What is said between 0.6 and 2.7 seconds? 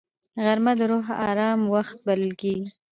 د روح آرام وخت بلل کېږي